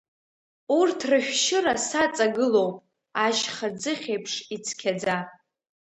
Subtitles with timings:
[0.79, 2.75] Урҭ рышәшьыра саҵагылоуп,
[3.25, 5.17] ашьха ӡыхь еиԥш ицқьаӡа.